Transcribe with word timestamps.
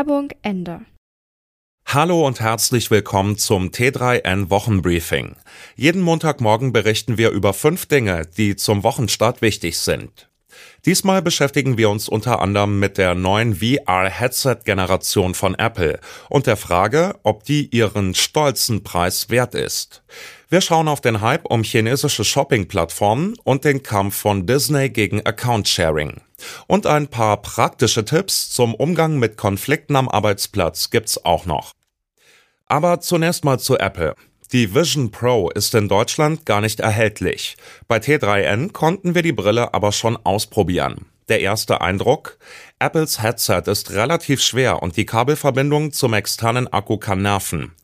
Werbung 0.00 0.30
Ende. 0.40 0.80
Hallo 1.84 2.26
und 2.26 2.40
herzlich 2.40 2.90
willkommen 2.90 3.36
zum 3.36 3.68
T3N 3.68 4.48
Wochenbriefing. 4.48 5.36
Jeden 5.76 6.00
Montagmorgen 6.00 6.72
berichten 6.72 7.18
wir 7.18 7.28
über 7.32 7.52
fünf 7.52 7.84
Dinge, 7.84 8.24
die 8.24 8.56
zum 8.56 8.82
Wochenstart 8.82 9.42
wichtig 9.42 9.76
sind. 9.78 10.30
Diesmal 10.86 11.20
beschäftigen 11.20 11.76
wir 11.76 11.90
uns 11.90 12.08
unter 12.08 12.40
anderem 12.40 12.78
mit 12.78 12.96
der 12.96 13.14
neuen 13.14 13.56
VR-Headset-Generation 13.56 15.34
von 15.34 15.54
Apple 15.54 16.00
und 16.30 16.46
der 16.46 16.56
Frage, 16.56 17.16
ob 17.22 17.44
die 17.44 17.66
ihren 17.66 18.14
stolzen 18.14 18.82
Preis 18.82 19.28
wert 19.28 19.54
ist. 19.54 20.02
Wir 20.52 20.60
schauen 20.60 20.88
auf 20.88 21.00
den 21.00 21.20
Hype 21.20 21.46
um 21.46 21.62
chinesische 21.62 22.24
Shopping-Plattformen 22.24 23.36
und 23.44 23.64
den 23.64 23.84
Kampf 23.84 24.16
von 24.16 24.48
Disney 24.48 24.90
gegen 24.90 25.24
Account-Sharing. 25.24 26.22
Und 26.66 26.88
ein 26.88 27.06
paar 27.06 27.40
praktische 27.40 28.04
Tipps 28.04 28.50
zum 28.50 28.74
Umgang 28.74 29.20
mit 29.20 29.36
Konflikten 29.36 29.94
am 29.94 30.08
Arbeitsplatz 30.08 30.90
gibt's 30.90 31.24
auch 31.24 31.46
noch. 31.46 31.70
Aber 32.66 32.98
zunächst 32.98 33.44
mal 33.44 33.60
zu 33.60 33.78
Apple. 33.78 34.16
Die 34.50 34.74
Vision 34.74 35.12
Pro 35.12 35.50
ist 35.50 35.72
in 35.76 35.86
Deutschland 35.86 36.44
gar 36.46 36.60
nicht 36.60 36.80
erhältlich. 36.80 37.56
Bei 37.86 37.98
T3N 37.98 38.72
konnten 38.72 39.14
wir 39.14 39.22
die 39.22 39.30
Brille 39.30 39.72
aber 39.72 39.92
schon 39.92 40.16
ausprobieren. 40.16 41.06
Der 41.28 41.42
erste 41.42 41.80
Eindruck? 41.80 42.38
Apples 42.80 43.22
Headset 43.22 43.62
ist 43.66 43.92
relativ 43.92 44.42
schwer 44.42 44.82
und 44.82 44.96
die 44.96 45.06
Kabelverbindung 45.06 45.92
zum 45.92 46.12
externen 46.12 46.66
Akku 46.66 46.96
kann 46.96 47.22
nerven. 47.22 47.76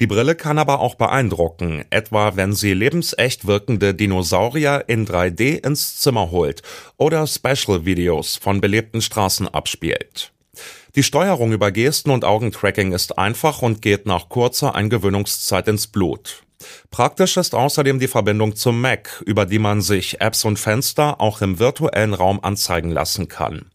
Die 0.00 0.06
Brille 0.06 0.34
kann 0.34 0.58
aber 0.58 0.80
auch 0.80 0.96
beeindrucken, 0.96 1.84
etwa 1.90 2.36
wenn 2.36 2.52
sie 2.52 2.74
lebensecht 2.74 3.46
wirkende 3.46 3.94
Dinosaurier 3.94 4.84
in 4.88 5.06
3D 5.06 5.64
ins 5.64 6.00
Zimmer 6.00 6.30
holt 6.30 6.62
oder 6.96 7.26
Special-Videos 7.26 8.36
von 8.36 8.60
belebten 8.60 9.02
Straßen 9.02 9.48
abspielt. 9.48 10.32
Die 10.96 11.02
Steuerung 11.02 11.52
über 11.52 11.72
Gesten 11.72 12.10
und 12.10 12.24
Augentracking 12.24 12.92
ist 12.92 13.18
einfach 13.18 13.62
und 13.62 13.82
geht 13.82 14.06
nach 14.06 14.28
kurzer 14.28 14.74
Eingewöhnungszeit 14.74 15.66
ins 15.68 15.88
Blut. 15.88 16.44
Praktisch 16.90 17.36
ist 17.36 17.54
außerdem 17.54 17.98
die 17.98 18.08
Verbindung 18.08 18.56
zum 18.56 18.80
Mac, 18.80 19.22
über 19.26 19.46
die 19.46 19.58
man 19.58 19.82
sich 19.82 20.20
Apps 20.20 20.44
und 20.44 20.58
Fenster 20.58 21.20
auch 21.20 21.40
im 21.40 21.58
virtuellen 21.58 22.14
Raum 22.14 22.40
anzeigen 22.42 22.90
lassen 22.90 23.28
kann. 23.28 23.70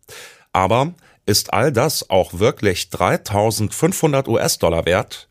Aber 0.54 0.94
ist 1.26 1.54
all 1.54 1.72
das 1.72 2.10
auch 2.10 2.40
wirklich 2.40 2.90
3500 2.90 4.28
US-Dollar 4.28 4.86
wert? 4.86 5.29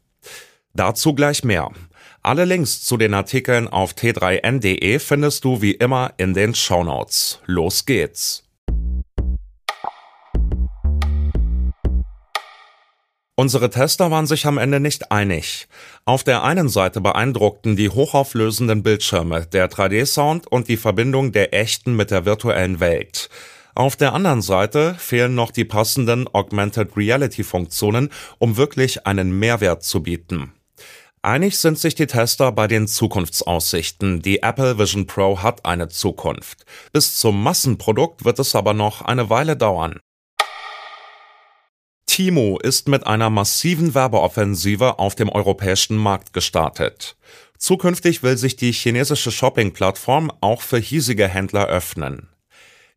Dazu 0.74 1.14
gleich 1.14 1.44
mehr. 1.44 1.70
Alle 2.22 2.44
Links 2.44 2.82
zu 2.82 2.96
den 2.96 3.14
Artikeln 3.14 3.68
auf 3.68 3.92
t3n.de 3.92 4.98
findest 4.98 5.44
du 5.44 5.62
wie 5.62 5.72
immer 5.72 6.12
in 6.16 6.34
den 6.34 6.54
Shownotes. 6.54 7.40
Los 7.46 7.86
geht's! 7.86 8.44
Unsere 13.40 13.70
Tester 13.70 14.10
waren 14.10 14.26
sich 14.26 14.46
am 14.46 14.58
Ende 14.58 14.80
nicht 14.80 15.12
einig. 15.12 15.68
Auf 16.04 16.24
der 16.24 16.42
einen 16.42 16.68
Seite 16.68 17.00
beeindruckten 17.00 17.76
die 17.76 17.88
hochauflösenden 17.88 18.82
Bildschirme, 18.82 19.46
der 19.46 19.70
3D-Sound 19.70 20.48
und 20.48 20.66
die 20.66 20.76
Verbindung 20.76 21.30
der 21.30 21.54
echten 21.54 21.94
mit 21.94 22.10
der 22.10 22.24
virtuellen 22.24 22.80
Welt. 22.80 23.30
Auf 23.76 23.94
der 23.94 24.12
anderen 24.12 24.42
Seite 24.42 24.96
fehlen 24.98 25.36
noch 25.36 25.52
die 25.52 25.64
passenden 25.64 26.26
Augmented 26.26 26.96
Reality 26.96 27.44
Funktionen, 27.44 28.10
um 28.38 28.56
wirklich 28.56 29.06
einen 29.06 29.38
Mehrwert 29.38 29.84
zu 29.84 30.02
bieten. 30.02 30.52
Einig 31.22 31.58
sind 31.58 31.78
sich 31.78 31.94
die 31.94 32.06
Tester 32.06 32.52
bei 32.52 32.68
den 32.68 32.86
Zukunftsaussichten. 32.86 34.22
Die 34.22 34.42
Apple 34.42 34.78
Vision 34.78 35.06
Pro 35.06 35.42
hat 35.42 35.64
eine 35.64 35.88
Zukunft. 35.88 36.64
Bis 36.92 37.16
zum 37.16 37.42
Massenprodukt 37.42 38.24
wird 38.24 38.38
es 38.38 38.54
aber 38.54 38.72
noch 38.72 39.02
eine 39.02 39.28
Weile 39.28 39.56
dauern. 39.56 39.98
Timo 42.06 42.58
ist 42.58 42.88
mit 42.88 43.06
einer 43.06 43.30
massiven 43.30 43.94
Werbeoffensive 43.94 44.98
auf 44.98 45.14
dem 45.14 45.28
europäischen 45.28 45.96
Markt 45.96 46.32
gestartet. 46.32 47.16
Zukünftig 47.58 48.22
will 48.22 48.36
sich 48.36 48.56
die 48.56 48.72
chinesische 48.72 49.30
Shopping-Plattform 49.32 50.32
auch 50.40 50.62
für 50.62 50.78
hiesige 50.78 51.28
Händler 51.28 51.66
öffnen. 51.66 52.28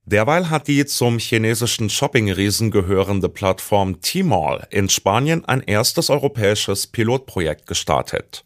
Derweil 0.06 0.50
hat 0.50 0.68
die 0.68 0.86
zum 0.86 1.20
chinesischen 1.20 1.90
Shopping-Riesen 1.90 2.72
gehörende 2.72 3.30
Plattform 3.30 4.02
Tmall 4.02 4.68
in 4.72 4.90
Spanien 4.90 5.46
ein 5.46 5.62
erstes 5.62 6.10
europäisches 6.10 6.88
Pilotprojekt 6.88 7.68
gestartet. 7.68 8.44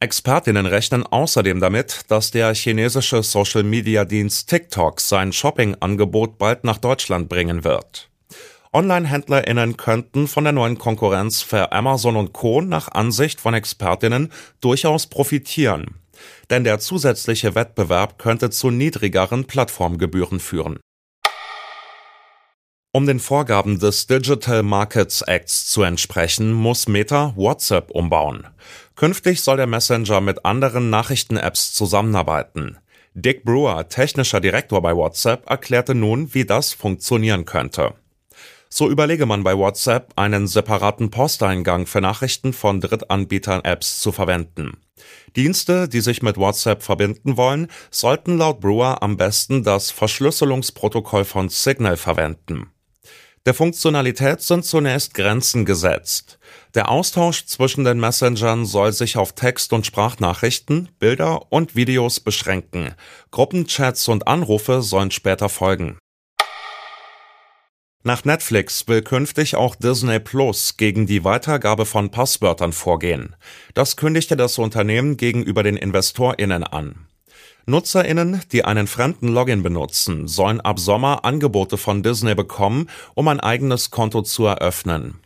Expertinnen 0.00 0.66
rechnen 0.66 1.04
außerdem 1.04 1.60
damit, 1.60 2.02
dass 2.08 2.30
der 2.30 2.54
chinesische 2.54 3.22
Social-Media-Dienst 3.22 4.48
TikTok 4.48 5.00
sein 5.00 5.32
Shopping-Angebot 5.32 6.38
bald 6.38 6.64
nach 6.64 6.78
Deutschland 6.78 7.28
bringen 7.28 7.64
wird. 7.64 8.10
Online-HändlerInnen 8.72 9.78
könnten 9.78 10.28
von 10.28 10.44
der 10.44 10.52
neuen 10.52 10.76
Konkurrenz 10.76 11.40
für 11.40 11.72
Amazon 11.72 12.16
und 12.16 12.34
Co. 12.34 12.60
nach 12.60 12.88
Ansicht 12.88 13.40
von 13.40 13.54
ExpertInnen 13.54 14.30
durchaus 14.60 15.06
profitieren. 15.06 15.94
Denn 16.50 16.64
der 16.64 16.78
zusätzliche 16.78 17.54
Wettbewerb 17.54 18.18
könnte 18.18 18.50
zu 18.50 18.70
niedrigeren 18.70 19.46
Plattformgebühren 19.46 20.40
führen. 20.40 20.78
Um 22.96 23.06
den 23.06 23.20
Vorgaben 23.20 23.78
des 23.78 24.06
Digital 24.06 24.62
Markets 24.62 25.20
Acts 25.20 25.66
zu 25.66 25.82
entsprechen, 25.82 26.52
muss 26.54 26.88
Meta 26.88 27.34
WhatsApp 27.36 27.90
umbauen. 27.90 28.46
Künftig 28.94 29.42
soll 29.42 29.58
der 29.58 29.66
Messenger 29.66 30.22
mit 30.22 30.46
anderen 30.46 30.88
Nachrichten-Apps 30.88 31.74
zusammenarbeiten. 31.74 32.78
Dick 33.12 33.44
Brewer, 33.44 33.88
technischer 33.88 34.40
Direktor 34.40 34.80
bei 34.80 34.96
WhatsApp, 34.96 35.48
erklärte 35.48 35.94
nun, 35.94 36.32
wie 36.32 36.46
das 36.46 36.72
funktionieren 36.72 37.44
könnte. 37.44 37.92
So 38.68 38.90
überlege 38.90 39.26
man 39.26 39.42
bei 39.42 39.56
WhatsApp, 39.56 40.12
einen 40.16 40.46
separaten 40.46 41.10
Posteingang 41.10 41.86
für 41.86 42.00
Nachrichten 42.00 42.52
von 42.52 42.80
Drittanbietern-Apps 42.80 44.00
zu 44.00 44.12
verwenden. 44.12 44.78
Dienste, 45.36 45.88
die 45.88 46.00
sich 46.00 46.22
mit 46.22 46.36
WhatsApp 46.36 46.82
verbinden 46.82 47.36
wollen, 47.36 47.68
sollten 47.90 48.38
laut 48.38 48.60
Brewer 48.60 49.02
am 49.02 49.16
besten 49.16 49.62
das 49.62 49.90
Verschlüsselungsprotokoll 49.90 51.24
von 51.24 51.48
Signal 51.48 51.96
verwenden. 51.96 52.70
Der 53.46 53.54
Funktionalität 53.54 54.42
sind 54.42 54.64
zunächst 54.64 55.14
Grenzen 55.14 55.64
gesetzt. 55.64 56.40
Der 56.74 56.90
Austausch 56.90 57.46
zwischen 57.46 57.84
den 57.84 58.00
Messengern 58.00 58.66
soll 58.66 58.92
sich 58.92 59.16
auf 59.16 59.34
Text- 59.34 59.72
und 59.72 59.86
Sprachnachrichten, 59.86 60.88
Bilder 60.98 61.52
und 61.52 61.76
Videos 61.76 62.18
beschränken. 62.18 62.94
Gruppenchats 63.30 64.08
und 64.08 64.26
Anrufe 64.26 64.82
sollen 64.82 65.12
später 65.12 65.48
folgen. 65.48 65.96
Nach 68.06 68.24
Netflix 68.24 68.86
will 68.86 69.02
künftig 69.02 69.56
auch 69.56 69.74
Disney 69.74 70.20
Plus 70.20 70.76
gegen 70.76 71.06
die 71.06 71.24
Weitergabe 71.24 71.84
von 71.84 72.12
Passwörtern 72.12 72.72
vorgehen. 72.72 73.34
Das 73.74 73.96
kündigte 73.96 74.36
das 74.36 74.58
Unternehmen 74.58 75.16
gegenüber 75.16 75.64
den 75.64 75.76
InvestorInnen 75.76 76.62
an. 76.62 77.08
NutzerInnen, 77.66 78.42
die 78.52 78.64
einen 78.64 78.86
fremden 78.86 79.26
Login 79.26 79.64
benutzen, 79.64 80.28
sollen 80.28 80.60
ab 80.60 80.78
Sommer 80.78 81.24
Angebote 81.24 81.78
von 81.78 82.04
Disney 82.04 82.36
bekommen, 82.36 82.88
um 83.14 83.26
ein 83.26 83.40
eigenes 83.40 83.90
Konto 83.90 84.22
zu 84.22 84.46
eröffnen. 84.46 85.16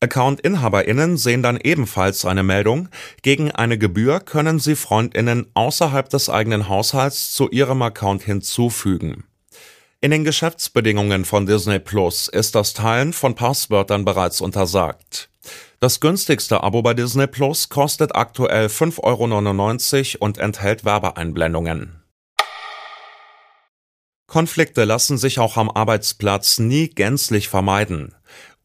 Account-InhaberInnen 0.00 1.18
sehen 1.18 1.44
dann 1.44 1.60
ebenfalls 1.62 2.24
eine 2.24 2.42
Meldung, 2.42 2.88
gegen 3.22 3.52
eine 3.52 3.78
Gebühr 3.78 4.18
können 4.18 4.58
sie 4.58 4.74
FreundInnen 4.74 5.46
außerhalb 5.54 6.08
des 6.08 6.28
eigenen 6.28 6.68
Haushalts 6.68 7.34
zu 7.34 7.48
ihrem 7.50 7.82
Account 7.82 8.24
hinzufügen. 8.24 9.22
In 10.02 10.10
den 10.10 10.24
Geschäftsbedingungen 10.24 11.24
von 11.24 11.46
Disney 11.46 11.78
Plus 11.78 12.28
ist 12.28 12.54
das 12.54 12.74
Teilen 12.74 13.14
von 13.14 13.34
Passwörtern 13.34 14.04
bereits 14.04 14.42
untersagt. 14.42 15.30
Das 15.80 16.00
günstigste 16.00 16.62
Abo 16.62 16.82
bei 16.82 16.92
Disney 16.92 17.26
Plus 17.26 17.70
kostet 17.70 18.14
aktuell 18.14 18.66
5,99 18.66 20.16
Euro 20.16 20.24
und 20.24 20.38
enthält 20.38 20.84
Werbeeinblendungen. 20.84 22.02
Konflikte 24.26 24.84
lassen 24.84 25.16
sich 25.16 25.38
auch 25.38 25.56
am 25.56 25.70
Arbeitsplatz 25.70 26.58
nie 26.58 26.88
gänzlich 26.88 27.48
vermeiden. 27.48 28.15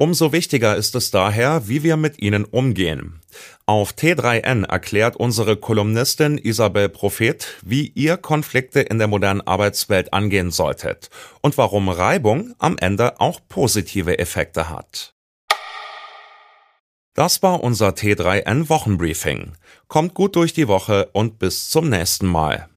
Umso 0.01 0.31
wichtiger 0.31 0.77
ist 0.77 0.95
es 0.95 1.11
daher, 1.11 1.67
wie 1.67 1.83
wir 1.83 1.95
mit 1.95 2.19
ihnen 2.19 2.43
umgehen. 2.43 3.21
Auf 3.67 3.91
T3N 3.91 4.65
erklärt 4.65 5.15
unsere 5.15 5.57
Kolumnistin 5.57 6.39
Isabel 6.39 6.89
Prophet, 6.89 7.45
wie 7.61 7.89
ihr 7.89 8.17
Konflikte 8.17 8.79
in 8.79 8.97
der 8.97 9.07
modernen 9.07 9.41
Arbeitswelt 9.41 10.11
angehen 10.11 10.49
solltet 10.49 11.11
und 11.41 11.55
warum 11.59 11.87
Reibung 11.87 12.55
am 12.57 12.79
Ende 12.79 13.21
auch 13.21 13.41
positive 13.47 14.17
Effekte 14.17 14.71
hat. 14.71 15.13
Das 17.13 17.43
war 17.43 17.63
unser 17.63 17.89
T3N 17.89 18.69
Wochenbriefing. 18.69 19.51
Kommt 19.87 20.15
gut 20.15 20.35
durch 20.35 20.53
die 20.53 20.67
Woche 20.67 21.11
und 21.13 21.37
bis 21.37 21.69
zum 21.69 21.89
nächsten 21.89 22.25
Mal. 22.25 22.70